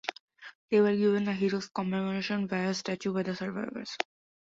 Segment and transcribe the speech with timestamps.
[0.71, 3.95] They were given a hero's commemoration via a statue by the survivors.